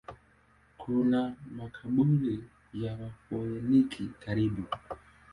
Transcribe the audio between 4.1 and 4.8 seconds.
karibu.